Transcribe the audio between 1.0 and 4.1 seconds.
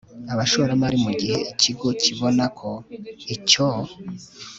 mu gihe ikigo kibona ko icyo r